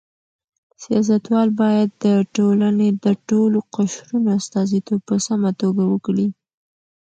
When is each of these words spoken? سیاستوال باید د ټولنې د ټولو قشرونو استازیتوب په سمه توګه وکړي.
سیاستوال 0.83 1.49
باید 1.61 1.89
د 2.05 2.05
ټولنې 2.35 2.89
د 3.03 3.05
ټولو 3.29 3.57
قشرونو 3.75 4.27
استازیتوب 4.39 4.99
په 5.09 5.15
سمه 5.27 5.49
توګه 5.61 5.83
وکړي. 5.91 6.27